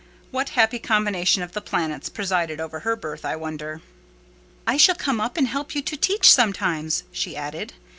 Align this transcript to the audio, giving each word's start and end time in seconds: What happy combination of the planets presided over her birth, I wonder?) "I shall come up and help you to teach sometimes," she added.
What 0.31 0.49
happy 0.57 0.79
combination 0.79 1.43
of 1.43 1.51
the 1.51 1.61
planets 1.61 2.09
presided 2.09 2.59
over 2.59 2.79
her 2.79 2.95
birth, 2.95 3.23
I 3.23 3.35
wonder?) 3.35 3.81
"I 4.65 4.75
shall 4.75 4.95
come 4.95 5.21
up 5.21 5.37
and 5.37 5.47
help 5.47 5.75
you 5.75 5.83
to 5.83 5.95
teach 5.95 6.31
sometimes," 6.33 7.03
she 7.11 7.37
added. 7.37 7.73